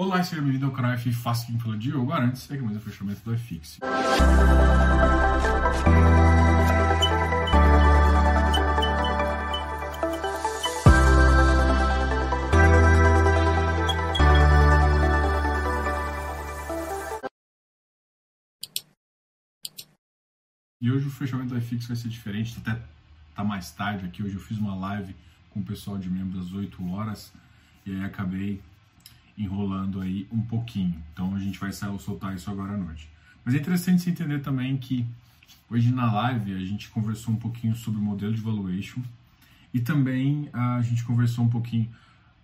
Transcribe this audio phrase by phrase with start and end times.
[0.00, 3.20] Olá, seja bem-vindo ao canal F Fácil quem fala Diogo Arantes, segue mais o fechamento
[3.24, 3.80] do FX.
[20.80, 22.80] E hoje o fechamento do FX vai ser diferente, até
[23.34, 24.22] tá mais tarde aqui.
[24.22, 25.16] Hoje eu fiz uma live
[25.50, 27.32] com o pessoal de membros às 8 horas
[27.84, 28.62] e aí acabei
[29.38, 31.00] enrolando aí um pouquinho.
[31.12, 33.08] Então a gente vai soltar isso agora à noite.
[33.44, 35.06] Mas é interessante se entender também que
[35.70, 39.00] hoje na live a gente conversou um pouquinho sobre o modelo de valuation
[39.72, 41.88] e também a gente conversou um pouquinho.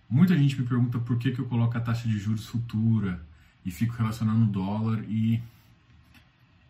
[0.08, 3.20] Muita gente me pergunta por que, que eu coloco a taxa de juros futura
[3.64, 5.42] e fico relacionando o dólar e,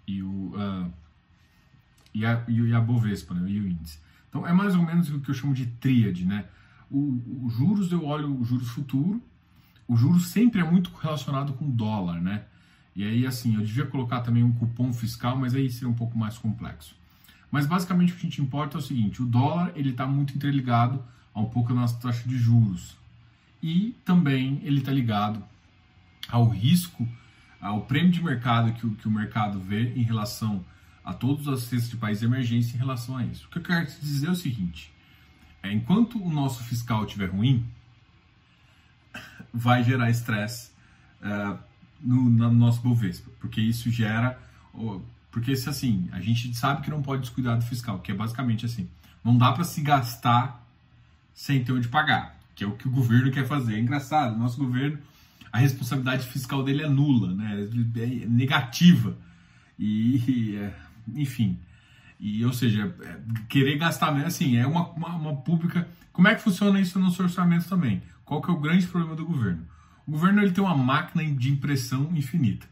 [0.06, 0.90] e, o, uh,
[2.14, 3.98] e, a, e a Bovespa, né, e o índice.
[4.28, 6.46] Então é mais ou menos o que eu chamo de tríade, né?
[6.90, 9.22] O, o juros eu olho o juros futuro,
[9.86, 12.44] o juros sempre é muito relacionado com dólar, né?
[12.96, 16.16] E aí, assim, eu devia colocar também um cupom fiscal, mas aí seria um pouco
[16.16, 16.94] mais complexo.
[17.50, 20.34] Mas basicamente o que a gente importa é o seguinte: o dólar ele está muito
[20.34, 22.96] interligado a um pouco da nossa taxa de juros
[23.62, 25.42] e também ele está ligado
[26.28, 27.06] ao risco,
[27.60, 30.64] ao prêmio de mercado que o, que o mercado vê em relação
[31.04, 33.46] a todos os cestas de países de emergência em relação a isso.
[33.46, 34.92] O que eu quero te dizer é o seguinte:
[35.62, 37.64] é, enquanto o nosso fiscal estiver ruim,
[39.52, 40.70] vai gerar estresse
[41.22, 41.58] uh,
[42.00, 44.38] no, no, nosso Bovespa, porque isso gera.
[45.30, 48.66] Porque se assim, a gente sabe que não pode descuidar do fiscal, que é basicamente
[48.66, 48.88] assim:
[49.22, 50.64] não dá para se gastar
[51.34, 53.74] sem ter onde pagar, que é o que o governo quer fazer.
[53.74, 54.98] É engraçado, nosso governo,
[55.52, 57.68] a responsabilidade fiscal dele é nula, né?
[57.96, 59.16] é negativa.
[59.78, 60.70] E,
[61.14, 61.58] enfim.
[62.18, 63.16] E, ou seja, é,
[63.48, 65.86] querer gastar, assim, é uma, uma, uma pública.
[66.12, 68.02] Como é que funciona isso no seu orçamento também?
[68.24, 69.66] Qual que é o grande problema do governo?
[70.06, 72.66] O governo ele tem uma máquina de impressão infinita.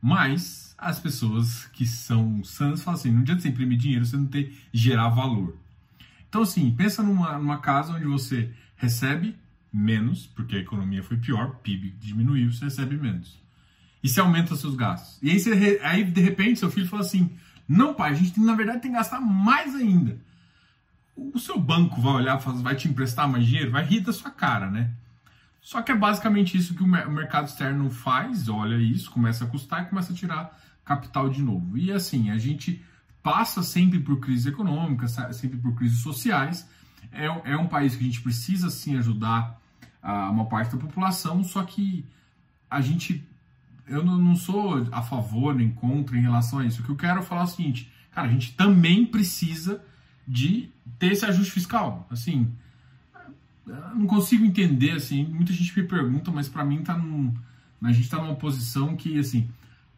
[0.00, 4.26] Mas as pessoas que são sãs falam assim, não adianta você imprimir dinheiro, você não
[4.26, 5.56] tem gerar valor.
[6.28, 9.36] Então assim, pensa numa, numa casa onde você recebe
[9.72, 13.42] menos, porque a economia foi pior, PIB diminuiu, você recebe menos.
[14.02, 15.18] E você aumenta seus gastos.
[15.20, 17.30] E aí, você, aí de repente seu filho fala assim,
[17.68, 20.27] não pai, a gente na verdade tem que gastar mais ainda
[21.34, 24.70] o seu banco vai olhar, vai te emprestar mais dinheiro, vai rir da sua cara,
[24.70, 24.90] né?
[25.60, 29.82] Só que é basicamente isso que o mercado externo faz, olha isso, começa a custar
[29.82, 31.76] e começa a tirar capital de novo.
[31.76, 32.82] E assim, a gente
[33.22, 36.66] passa sempre por crises econômicas, sempre por crises sociais.
[37.12, 39.60] É, é um país que a gente precisa sim ajudar
[40.02, 42.06] uh, uma parte da população, só que
[42.70, 43.26] a gente.
[43.86, 46.82] Eu não sou a favor nem contra em relação a isso.
[46.82, 49.82] O que eu quero falar é o seguinte, cara, a gente também precisa
[50.28, 50.68] de
[50.98, 52.06] ter esse ajuste fiscal.
[52.10, 52.52] Assim,
[53.94, 57.34] não consigo entender, assim, muita gente me pergunta, mas para mim tá num,
[57.82, 59.48] a gente está numa posição que, assim,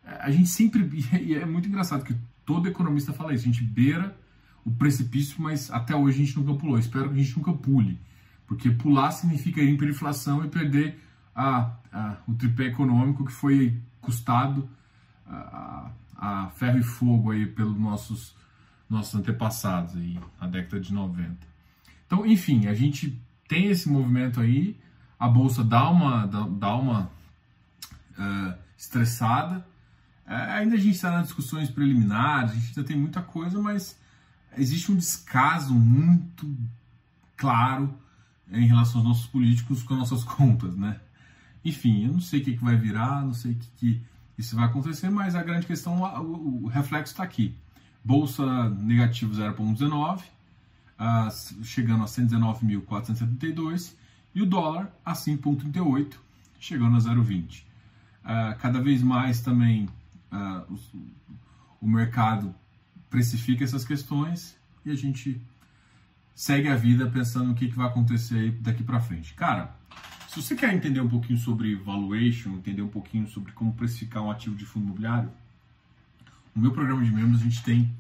[0.05, 0.89] a gente sempre,
[1.21, 2.15] e é muito engraçado que
[2.47, 4.17] todo economista fala isso, a gente beira
[4.65, 6.79] o precipício, mas até hoje a gente nunca pulou.
[6.79, 7.99] Espero que a gente nunca pule,
[8.47, 11.01] porque pular significa ir hiperinflação e perder
[11.35, 14.69] a, a, o tripé econômico que foi custado
[15.27, 18.35] a, a ferro e fogo aí pelos nossos
[18.91, 21.37] nossos antepassados aí, na década de 90.
[22.07, 23.17] Então, enfim, a gente
[23.49, 24.77] tem esse movimento aí,
[25.19, 27.11] a bolsa dá uma, dá, dá uma
[28.19, 29.65] uh, estressada.
[30.27, 33.97] Uh, ainda a gente está nas discussões preliminares, a gente ainda tem muita coisa, mas
[34.57, 36.53] existe um descaso muito
[37.37, 37.95] claro
[38.51, 41.01] em relação aos nossos políticos com as nossas contas, né?
[41.65, 44.03] Enfim, eu não sei o que, que vai virar, não sei o que, que
[44.37, 47.55] isso vai acontecer, mas a grande questão, o, o reflexo está aqui.
[48.03, 50.23] Bolsa negativo 0,19,
[50.99, 53.95] uh, chegando a 119.472,
[54.35, 56.15] e o dólar a 5,38,
[56.59, 57.61] chegando a 0,20.
[57.61, 57.65] Uh,
[58.25, 59.89] ah, cada vez mais também
[60.31, 60.79] uh, o,
[61.81, 62.55] o mercado
[63.09, 65.41] precifica essas questões e a gente
[66.35, 69.35] segue a vida pensando no que, que vai acontecer daqui para frente.
[69.35, 69.75] Cara,
[70.29, 74.31] se você quer entender um pouquinho sobre valuation, entender um pouquinho sobre como precificar um
[74.31, 75.31] ativo de fundo imobiliário,
[76.55, 77.91] no meu programa de membros, a gente tem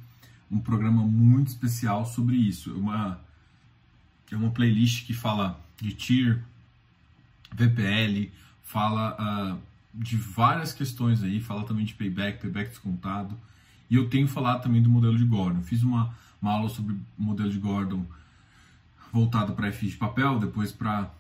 [0.51, 2.71] um programa muito especial sobre isso.
[2.71, 3.21] É uma,
[4.31, 6.43] é uma playlist que fala de TIR,
[7.55, 8.31] VPL,
[8.63, 9.17] fala
[9.55, 9.59] uh,
[9.95, 13.37] de várias questões aí, fala também de payback, payback descontado.
[13.89, 15.63] E eu tenho falado também do modelo de Gordon.
[15.63, 18.05] Fiz uma, uma aula sobre modelo de Gordon
[19.13, 21.11] voltado para FI de papel, depois para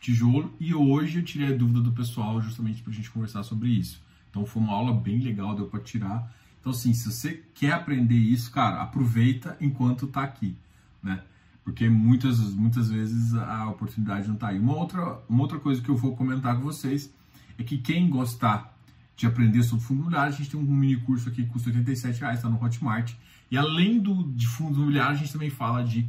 [0.00, 3.68] tijolo, e hoje eu tirei a dúvida do pessoal justamente para a gente conversar sobre
[3.68, 4.00] isso.
[4.30, 6.30] Então foi uma aula bem legal, deu para tirar
[6.64, 10.56] então, assim, se você quer aprender isso, cara, aproveita enquanto tá aqui,
[11.02, 11.22] né?
[11.62, 14.58] Porque muitas, muitas vezes a oportunidade não tá aí.
[14.58, 17.12] Uma outra, uma outra coisa que eu vou comentar com vocês
[17.58, 18.74] é que quem gostar
[19.14, 21.84] de aprender sobre fundos imobiliários, a gente tem um mini curso aqui que custa R$
[21.84, 23.12] reais, está no Hotmart.
[23.50, 26.08] E além do, de fundos imobiliários, a gente também fala de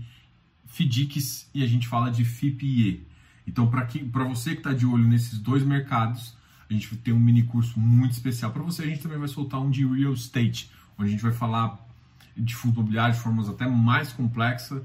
[0.68, 3.06] FDICs e a gente fala de FIPE.
[3.46, 6.34] Então, para você que está de olho nesses dois mercados,
[6.69, 8.83] a gente tem um mini curso muito especial para você.
[8.83, 11.79] A gente também vai soltar um de real estate, onde a gente vai falar
[12.35, 14.81] de fundo imobiliário de formas até mais complexa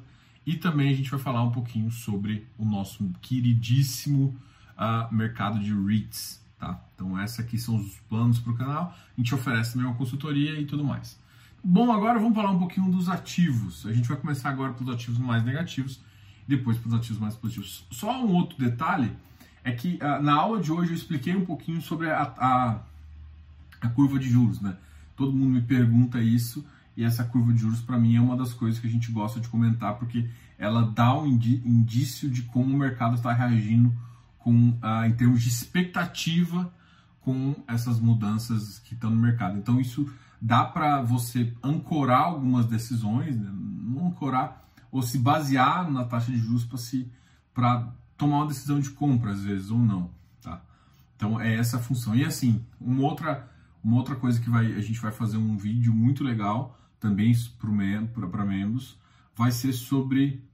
[0.46, 4.36] e também a gente vai falar um pouquinho sobre o nosso queridíssimo
[4.76, 6.80] uh, mercado de REITs, tá?
[6.94, 8.94] Então, esses aqui são os planos para o canal.
[9.16, 11.18] A gente oferece também uma consultoria e tudo mais.
[11.62, 13.84] Bom, agora vamos falar um pouquinho dos ativos.
[13.86, 16.00] A gente vai começar agora pelos ativos mais negativos
[16.48, 17.86] depois pelos ativos mais positivos.
[17.90, 19.12] Só um outro detalhe
[19.62, 22.78] é que uh, na aula de hoje eu expliquei um pouquinho sobre a, a,
[23.80, 24.76] a curva de juros, né?
[25.16, 26.64] Todo mundo me pergunta isso
[26.96, 29.38] e essa curva de juros para mim é uma das coisas que a gente gosta
[29.38, 30.28] de comentar porque
[30.58, 33.92] ela dá um indício de como o mercado está reagindo
[34.38, 36.72] com, uh, em termos de expectativa
[37.20, 39.58] com essas mudanças que estão no mercado.
[39.58, 40.10] Então isso
[40.40, 43.50] dá para você ancorar algumas decisões, né?
[43.52, 47.10] não ancorar ou se basear na taxa de juros para se
[47.54, 47.88] para
[48.20, 50.10] tomar uma decisão de compra, às vezes, ou não.
[50.42, 50.62] Tá?
[51.16, 52.14] Então é essa a função.
[52.14, 53.50] E assim, uma outra,
[53.82, 58.44] uma outra coisa que vai, a gente vai fazer um vídeo muito legal também para
[58.44, 58.98] membros,
[59.34, 60.44] vai ser sobre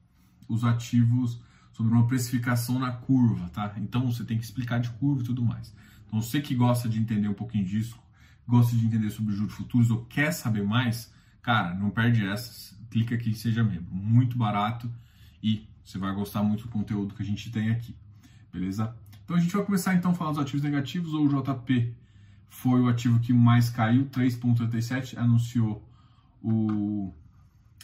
[0.48, 1.40] os ativos,
[1.72, 3.74] sobre uma precificação na curva, tá?
[3.78, 5.74] Então você tem que explicar de curva e tudo mais.
[6.06, 7.98] Então você que gosta de entender um pouquinho disso,
[8.46, 12.76] gosta de entender sobre juros futuros ou quer saber mais, cara, não perde essas.
[12.90, 13.92] Clica aqui e seja membro.
[13.92, 14.88] Muito barato
[15.42, 17.94] e você vai gostar muito do conteúdo que a gente tem aqui,
[18.52, 18.92] beleza?
[19.24, 21.14] Então a gente vai começar então a falar dos ativos negativos.
[21.14, 21.94] O JP
[22.48, 25.88] foi o ativo que mais caiu, 3,87, anunciou
[26.42, 27.12] o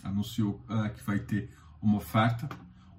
[0.02, 1.48] anunciou uh, que vai ter
[1.80, 2.48] uma oferta.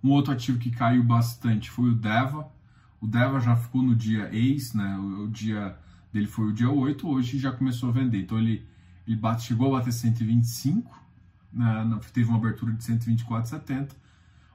[0.01, 2.49] Um outro ativo que caiu bastante foi o Deva.
[3.01, 4.97] O Deva já ficou no dia ex, né?
[4.97, 5.77] O, o dia
[6.13, 8.21] dele foi o dia 8, hoje já começou a vender.
[8.21, 8.65] Então ele,
[9.05, 10.97] ele bate, chegou a bater 125,
[11.51, 11.99] né?
[12.13, 14.02] teve uma abertura de 124,70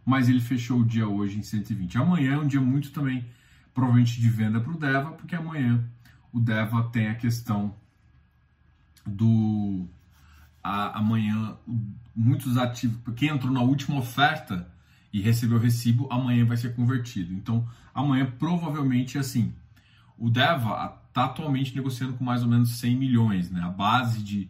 [0.08, 1.99] mas ele fechou o dia hoje em 120.
[1.99, 3.26] Amanhã é um dia muito também,
[3.75, 5.84] provavelmente, de venda para o Deva, porque amanhã
[6.32, 7.75] o Deva tem a questão
[9.05, 9.87] do.
[10.64, 11.58] A, amanhã,
[12.16, 12.99] muitos ativos.
[13.16, 14.66] Quem entrou na última oferta
[15.12, 17.34] e recebeu o recibo, amanhã vai ser convertido.
[17.34, 19.52] Então, amanhã provavelmente assim.
[20.16, 23.60] O Deva está atualmente negociando com mais ou menos 100 milhões, né?
[23.60, 24.49] A base de.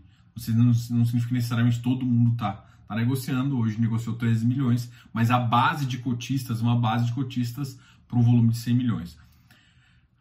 [0.55, 0.73] Não, não
[1.05, 5.85] significa que necessariamente todo mundo está está negociando, hoje negociou 13 milhões, mas a base
[5.85, 9.19] de cotistas, uma base de cotistas para um volume de 100 milhões.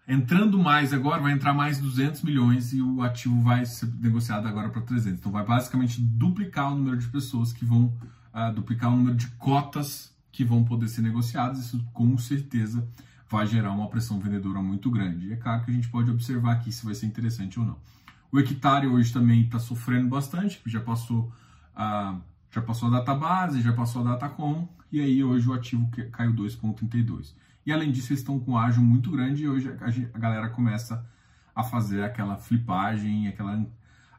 [0.05, 4.69] Entrando mais agora, vai entrar mais 200 milhões e o ativo vai ser negociado agora
[4.69, 5.19] para 300.
[5.19, 7.85] Então vai basicamente duplicar o número de pessoas que vão,
[8.33, 11.59] uh, duplicar o número de cotas que vão poder ser negociadas.
[11.59, 12.85] Isso com certeza
[13.29, 15.27] vai gerar uma pressão vendedora muito grande.
[15.27, 17.77] E é claro que a gente pode observar aqui se vai ser interessante ou não.
[18.29, 21.31] O hectare hoje também está sofrendo bastante, já passou
[21.73, 22.11] a.
[22.11, 25.54] Uh, já passou a data base, já passou a data com, e aí hoje o
[25.54, 27.36] ativo caiu 2,32.
[27.63, 31.06] E além disso, eles estão com ágio muito grande e hoje a galera começa
[31.54, 33.63] a fazer aquela flipagem, aquela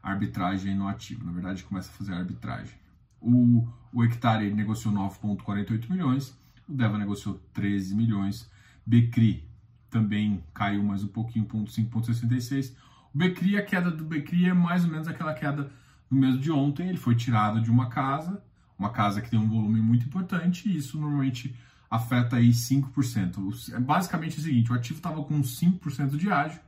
[0.01, 1.25] arbitragem no ativo.
[1.25, 2.75] Na verdade, começa a fazer arbitragem.
[3.19, 6.37] O, o hectare negociou 9,48 milhões,
[6.67, 8.49] o Deva negociou 13 milhões,
[8.85, 9.49] Becri
[9.89, 12.73] também caiu mais um pouquinho, 5,66.
[13.13, 15.69] O Becri, a queda do Becri é mais ou menos aquela queda
[16.09, 18.41] no mês de ontem, ele foi tirado de uma casa,
[18.77, 21.55] uma casa que tem um volume muito importante, e isso normalmente
[21.89, 23.73] afeta aí 5%.
[23.73, 26.59] É basicamente o seguinte, o ativo estava com 5% de ágio,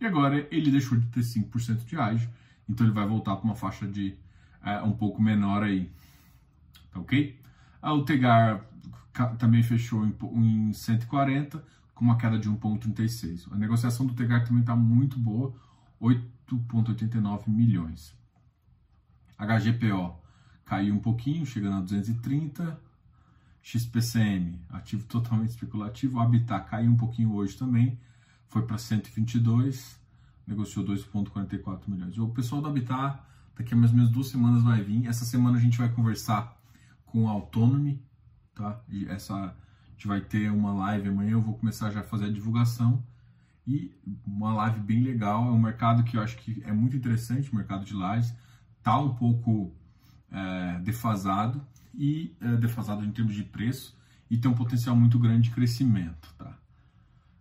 [0.00, 2.28] e agora ele deixou de ter 5% de ágio,
[2.68, 4.16] então ele vai voltar para uma faixa de
[4.64, 5.90] é, um pouco menor aí,
[6.92, 7.38] tá ok?
[7.82, 8.64] Ah, o Tegar
[9.38, 11.62] também fechou em, em 140,
[11.94, 13.52] com uma queda de 1,36.
[13.52, 15.54] A negociação do Tegar também está muito boa,
[16.00, 18.14] 8,89 milhões.
[19.40, 20.18] HGPO
[20.64, 22.90] caiu um pouquinho, chegando a 230.
[23.62, 26.18] XPCM, ativo totalmente especulativo.
[26.18, 27.98] Habitat caiu um pouquinho hoje também,
[28.48, 30.00] foi para 122,
[30.46, 32.18] negociou 2,44 milhões.
[32.18, 33.20] O pessoal do Habitat,
[33.56, 35.06] daqui a mais ou menos duas semanas vai vir.
[35.06, 36.58] Essa semana a gente vai conversar
[37.04, 38.02] com a Autonomy,
[38.54, 38.80] tá?
[38.88, 39.54] E essa, a
[39.92, 43.04] gente vai ter uma live amanhã, eu vou começar já a fazer a divulgação.
[43.66, 43.94] E
[44.26, 47.56] uma live bem legal, é um mercado que eu acho que é muito interessante, o
[47.56, 48.34] mercado de lives
[48.80, 49.72] está um pouco
[50.32, 53.96] é, defasado e é, defasado em termos de preço
[54.30, 56.58] e tem um potencial muito grande de crescimento, tá?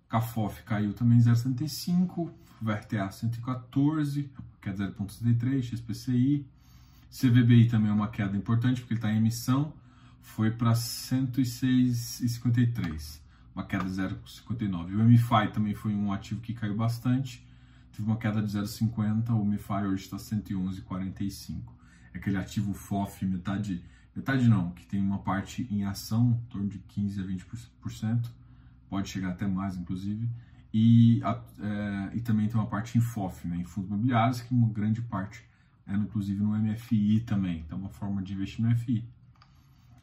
[0.07, 2.31] Cafof caiu também 0,75,
[2.61, 6.47] VRTA 114, queda 0,73, XPCI,
[7.09, 9.73] CVBI também é uma queda importante porque ele está em emissão,
[10.21, 13.21] foi para 106,53.
[13.53, 14.95] uma queda de 0,59.
[14.95, 17.45] O MFI também foi um ativo que caiu bastante,
[17.99, 21.61] teve uma queda de 0,50, o MFI hoje está 111,45.
[22.13, 23.83] É aquele ativo FOF, metade,
[24.15, 28.29] metade não, que tem uma parte em ação, em torno de 15 a 20%,
[28.89, 30.29] pode chegar até mais, inclusive,
[30.73, 31.21] e,
[31.59, 35.01] é, e também tem uma parte em FOF, né, em fundos imobiliários, que uma grande
[35.01, 35.43] parte
[35.85, 39.03] é inclusive no MFI também, então uma forma de investir no MFI.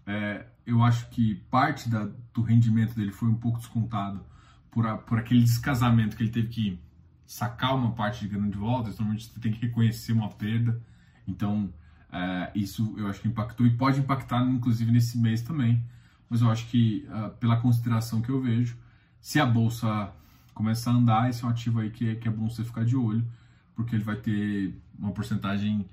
[0.04, 4.24] É, eu acho que parte da, do rendimento dele foi um pouco descontado
[4.70, 6.85] por, a, por aquele descasamento que ele teve que
[7.26, 10.80] sacar uma parte de grana de volta, normalmente você tem que reconhecer uma perda,
[11.26, 11.72] então
[12.12, 15.82] é, isso eu acho que impactou e pode impactar inclusive nesse mês também,
[16.30, 18.76] mas eu acho que uh, pela consideração que eu vejo,
[19.20, 20.12] se a bolsa
[20.54, 22.96] começar a andar, esse é um ativo aí que que é bom você ficar de
[22.96, 23.26] olho,
[23.74, 25.86] porque ele vai ter uma porcentagem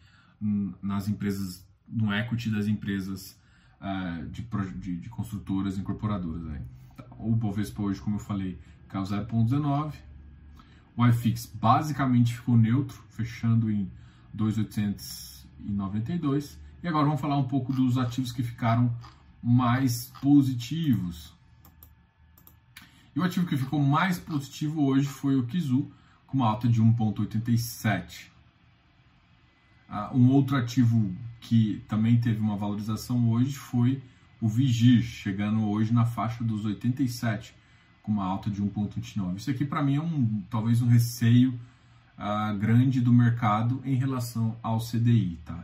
[0.81, 3.39] nas empresas, no equity das empresas
[3.79, 4.47] uh, de,
[4.79, 6.47] de, de, construtoras incorporadoras.
[6.47, 6.61] Aí.
[6.95, 7.05] Tá.
[7.17, 9.93] O Bovespa hoje, como eu falei, caiu 0,19.
[10.95, 13.91] O iFix basicamente ficou neutro, fechando em
[14.33, 16.59] 2,892.
[16.83, 18.95] E agora vamos falar um pouco dos ativos que ficaram
[19.41, 21.33] mais positivos.
[23.15, 25.91] E o ativo que ficou mais positivo hoje foi o Kizu,
[26.25, 28.31] com uma alta de 1,87.
[29.87, 34.01] Ah, um outro ativo que também teve uma valorização hoje foi
[34.41, 37.53] o Vigir, chegando hoje na faixa dos 87,
[38.03, 39.37] com uma alta de 1,29.
[39.37, 41.57] Isso aqui para mim é um talvez um receio
[42.17, 45.63] ah, grande do mercado em relação ao CDI, tá?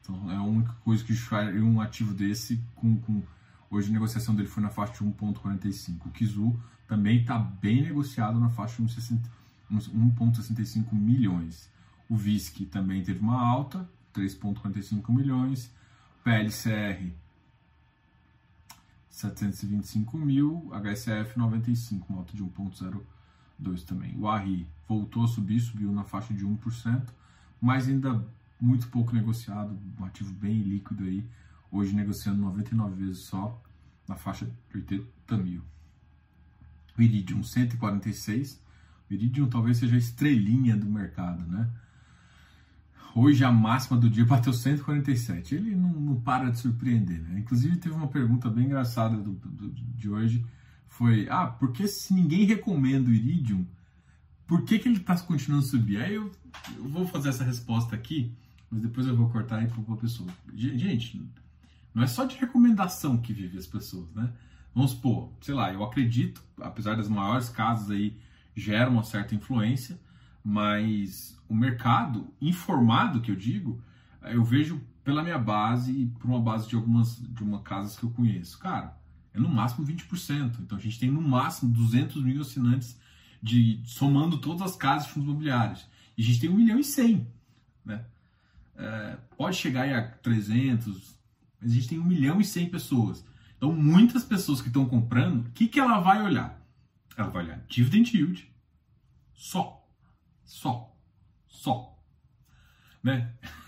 [0.00, 3.22] Então é a única coisa que faria um ativo desse com, com
[3.70, 6.06] hoje a negociação dele foi na faixa de 1,45.
[6.06, 9.36] O Kizu também está bem negociado na faixa de 1,60
[9.70, 11.70] 1,65 milhões.
[12.08, 15.70] O VISC também teve uma alta, 3,45 milhões.
[16.22, 17.12] PLCR,
[19.16, 20.70] 725 mil.
[20.72, 24.14] HSF, 95, uma de 1,02 também.
[24.18, 27.02] O ARRI voltou a subir, subiu na faixa de 1%,
[27.58, 28.22] mas ainda
[28.60, 31.26] muito pouco negociado, um ativo bem líquido aí.
[31.72, 33.58] Hoje negociando 99 vezes só,
[34.06, 35.62] na faixa de 80 mil.
[36.96, 38.62] O Iridium 146,
[39.08, 41.70] o Iridium talvez seja a estrelinha do mercado, né?
[43.14, 45.54] Hoje a máxima do dia bateu 147.
[45.54, 47.38] Ele não, não para de surpreender, né?
[47.38, 50.44] Inclusive teve uma pergunta bem engraçada do, do, de hoje.
[50.88, 53.66] Foi, ah, por que se ninguém recomenda o Iridium,
[54.46, 55.98] por que, que ele está continuando a subir?
[55.98, 56.30] Aí eu,
[56.76, 58.32] eu, vou fazer essa resposta aqui,
[58.70, 60.28] mas depois eu vou cortar aí para uma pessoa.
[60.54, 61.20] Gente,
[61.92, 64.32] não é só de recomendação que vive as pessoas, né?
[64.74, 68.16] Vamos supor, sei lá, eu acredito, apesar das maiores casas aí
[68.54, 69.98] gera uma certa influência,
[70.48, 73.82] mas o mercado informado que eu digo,
[74.22, 78.04] eu vejo pela minha base e por uma base de algumas de uma casas que
[78.04, 78.56] eu conheço.
[78.60, 78.96] Cara,
[79.34, 80.60] é no máximo 20%.
[80.60, 82.96] Então a gente tem no máximo 200 mil assinantes
[83.42, 85.84] de somando todas as casas de fundos imobiliários.
[86.16, 87.26] E a gente tem 1 milhão e 100,
[87.84, 88.04] né?
[88.76, 91.18] É, pode chegar aí a 300,
[91.60, 93.26] mas a gente tem 1 milhão e 100 pessoas.
[93.56, 96.56] Então muitas pessoas que estão comprando, o que, que ela vai olhar?
[97.16, 98.48] Ela vai olhar dividend yield,
[99.34, 99.85] só,
[100.46, 100.96] só,
[101.46, 101.94] só,
[103.02, 103.30] né?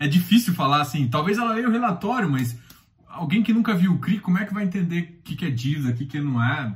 [0.00, 2.58] É difícil falar assim, talvez ela leia o relatório, mas
[3.06, 5.50] alguém que nunca viu o CRI, como é que vai entender o que, que é
[5.50, 6.74] dívida, o que, que não é?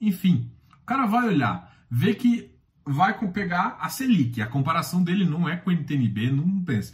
[0.00, 0.50] Enfim,
[0.82, 2.50] o cara vai olhar, ver que
[2.84, 6.92] vai pegar a Selic, a comparação dele não é com o NTNB, não pensa.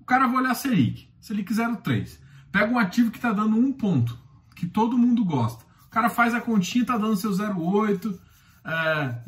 [0.00, 2.18] O cara vai olhar a Selic, Selic 0,3,
[2.52, 4.18] pega um ativo que está dando um ponto,
[4.54, 5.64] que todo mundo gosta.
[5.86, 8.16] O cara faz a continha, tá dando seu 0,8,
[8.70, 9.22] é,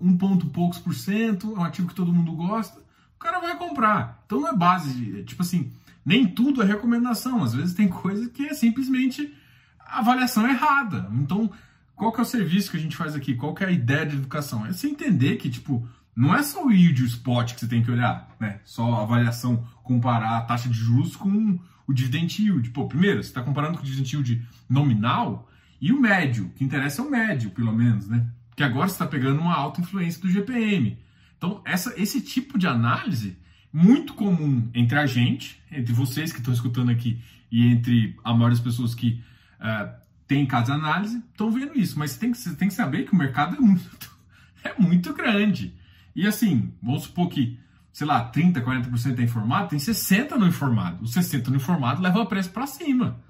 [0.00, 3.56] um ponto poucos por cento, é um ativo que todo mundo gosta, o cara vai
[3.56, 4.22] comprar.
[4.26, 5.72] Então não é base de, tipo assim,
[6.04, 7.42] nem tudo é recomendação.
[7.42, 9.32] Às vezes tem coisa que é simplesmente
[9.78, 11.10] avaliação errada.
[11.12, 11.50] Então,
[11.94, 13.34] qual que é o serviço que a gente faz aqui?
[13.34, 14.66] Qual que é a ideia de educação?
[14.66, 17.82] É você entender que, tipo, não é só o yield o spot que você tem
[17.82, 18.60] que olhar, né?
[18.64, 22.70] Só a avaliação, comparar a taxa de juros com o dividend yield.
[22.70, 25.48] Pô, primeiro, você está comparando com o dividend yield nominal,
[25.80, 28.26] e o médio, que interessa é o médio, pelo menos, né?
[28.56, 30.98] Que agora está pegando uma alta influência do GPM.
[31.36, 33.38] Então, essa, esse tipo de análise,
[33.72, 37.22] muito comum entre a gente, entre vocês que estão escutando aqui,
[37.52, 39.22] e entre a maioria das pessoas que
[39.60, 39.94] uh,
[40.26, 41.98] tem casa análise, estão vendo isso.
[41.98, 44.10] Mas você tem, que, você tem que saber que o mercado é muito,
[44.64, 45.74] é muito grande.
[46.14, 47.60] E assim, vamos supor que,
[47.92, 51.04] sei lá, 30%, 40% é informado, tem 60% no informado.
[51.04, 53.20] O 60% no informado leva o preço para cima.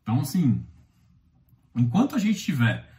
[0.00, 0.64] Então, assim,
[1.78, 2.90] Enquanto a gente tiver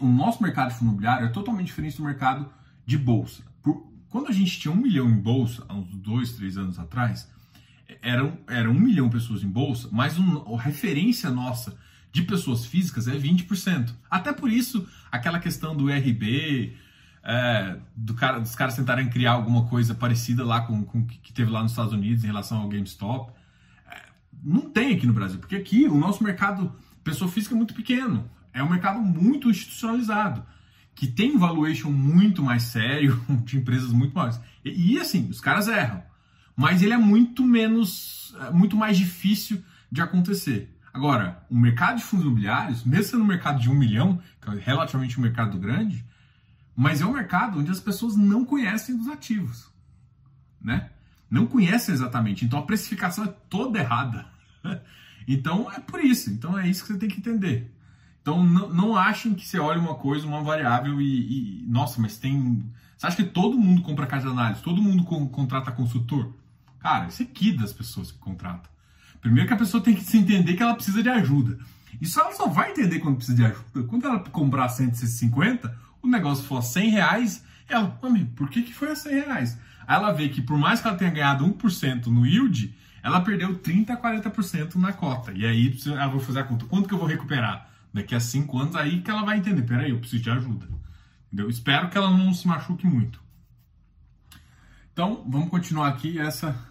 [0.00, 2.50] o nosso mercado imobiliário é totalmente diferente do mercado
[2.84, 3.42] de bolsa.
[3.62, 7.30] Por, quando a gente tinha um milhão em bolsa, há uns dois, três anos atrás,
[8.02, 11.76] eram, eram um milhão de pessoas em bolsa, mas um, a referência nossa
[12.10, 13.90] de pessoas físicas é 20%.
[14.10, 16.76] Até por isso, aquela questão do RB,
[17.22, 21.50] é, do cara, dos caras tentarem criar alguma coisa parecida lá com, o que teve
[21.50, 23.32] lá nos Estados Unidos em relação ao GameStop,
[23.90, 24.02] é,
[24.42, 26.72] não tem aqui no Brasil, porque aqui o nosso mercado
[27.04, 30.44] pessoa física é muito pequeno, é um mercado muito institucionalizado,
[30.94, 34.40] que tem um valuation muito mais sério, de empresas muito maiores.
[34.64, 36.02] E, e assim, os caras erram,
[36.56, 40.74] mas ele é muito menos, é, muito mais difícil de acontecer.
[40.92, 44.54] Agora, o mercado de fundos imobiliários, mesmo sendo um mercado de um milhão, que é
[44.58, 46.04] relativamente um mercado grande,
[46.74, 49.70] mas é um mercado onde as pessoas não conhecem os ativos,
[50.60, 50.90] né?
[51.30, 52.44] Não conhecem exatamente.
[52.44, 54.26] Então a precificação é toda errada.
[55.30, 56.30] Então é por isso.
[56.30, 57.70] Então é isso que você tem que entender.
[58.22, 62.18] Então não, não achem que você olha uma coisa, uma variável e, e, nossa, mas
[62.18, 62.64] tem.
[62.96, 64.62] Você acha que todo mundo compra casa de análise?
[64.62, 66.34] Todo mundo com, contrata consultor?
[66.78, 68.70] Cara, isso é que das pessoas que contratam.
[69.20, 71.58] Primeiro que a pessoa tem que se entender que ela precisa de ajuda.
[72.00, 73.82] Isso ela só vai entender quando precisa de ajuda.
[73.88, 78.90] Quando ela comprar 150, o negócio for 100 reais, ela, amigo, por que, que foi
[78.90, 79.58] a 100 reais?
[79.86, 83.58] Aí ela vê que por mais que ela tenha ganhado 1% no yield, ela perdeu
[83.58, 85.32] 30% a 40% na cota.
[85.32, 86.66] E aí ela vai fazer a conta.
[86.66, 87.67] Quanto que eu vou recuperar?
[87.92, 89.62] Daqui a 5 anos, aí que ela vai entender.
[89.62, 90.68] Peraí, eu preciso de ajuda.
[91.26, 91.48] Entendeu?
[91.48, 93.22] Espero que ela não se machuque muito.
[94.92, 96.18] Então, vamos continuar aqui.
[96.18, 96.68] Essa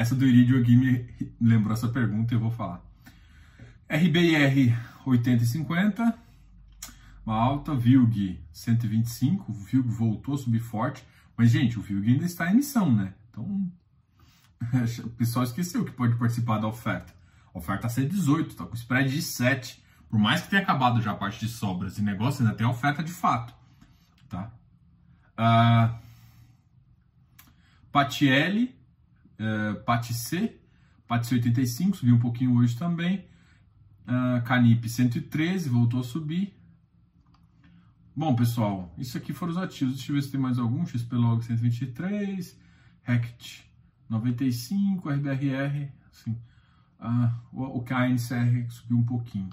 [0.00, 1.06] essa do Iridio aqui me
[1.40, 2.80] lembrou essa pergunta e eu vou falar.
[3.86, 6.18] RBIR 80 e 50,
[7.26, 11.04] uma alta, VILG 125, o VILG voltou a subir forte,
[11.36, 13.12] mas gente, o VILG ainda está em emissão, né?
[13.30, 13.70] Então,
[15.04, 17.12] o pessoal esqueceu que pode participar da oferta.
[17.52, 19.82] A oferta está 118, está com spread de 7.
[20.10, 23.02] Por mais que tenha acabado já a parte de sobras e negócio, ainda tem oferta
[23.02, 23.54] de fato.
[24.28, 24.50] Tá?
[25.38, 25.94] Uh,
[27.92, 28.74] Patielli
[29.40, 30.60] uh, PAT C,
[31.06, 33.24] PAT C 85, subiu um pouquinho hoje também.
[34.06, 36.54] Uh, Canip 113, voltou a subir.
[38.14, 39.94] Bom, pessoal, isso aqui foram os ativos.
[39.94, 40.84] Deixa eu ver se tem mais algum.
[40.84, 42.58] XPlog 123,
[43.02, 43.64] Rect
[44.08, 46.36] 95, RBRR, assim.
[46.98, 49.48] Uh, o, o KNCR subiu um pouquinho.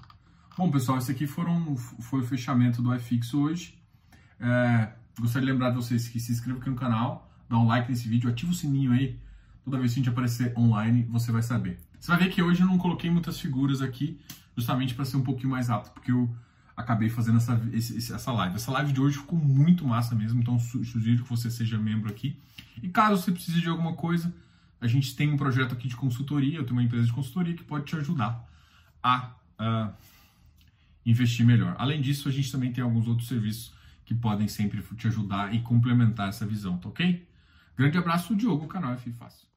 [0.58, 3.78] Bom, pessoal, esse aqui foram, foi o fechamento do FX hoje.
[4.40, 7.88] É, gostaria de lembrar de vocês que se inscrevam aqui no canal, dá um like
[7.88, 9.20] nesse vídeo, ativa o sininho aí
[9.64, 11.78] Toda vez que a gente aparecer online, você vai saber.
[12.00, 14.20] Você vai ver que hoje eu não coloquei muitas figuras aqui,
[14.56, 16.34] justamente para ser um pouquinho mais rápido, porque eu
[16.76, 17.62] acabei fazendo essa,
[18.16, 18.56] essa live.
[18.56, 22.40] Essa live de hoje ficou muito massa mesmo, então sugiro que você seja membro aqui.
[22.82, 24.34] E caso você precise de alguma coisa,
[24.82, 27.64] a gente tem um projeto aqui de consultoria, eu tenho uma empresa de consultoria que
[27.64, 28.44] pode te ajudar
[29.04, 29.94] a uh,
[31.08, 31.76] investir melhor.
[31.80, 33.74] Além disso, a gente também tem alguns outros serviços
[34.06, 37.28] que podem sempre te ajudar e complementar essa visão, tá ok?
[37.78, 39.48] Grande abraço, Diogo, canal F Fácil.